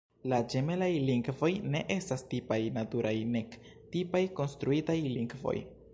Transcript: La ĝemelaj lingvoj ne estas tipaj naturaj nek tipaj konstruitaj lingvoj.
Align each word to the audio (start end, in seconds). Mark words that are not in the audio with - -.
La 0.31 0.37
ĝemelaj 0.53 0.87
lingvoj 1.09 1.49
ne 1.75 1.83
estas 1.97 2.25
tipaj 2.33 2.59
naturaj 2.79 3.15
nek 3.35 3.59
tipaj 3.97 4.23
konstruitaj 4.41 4.97
lingvoj. 5.19 5.59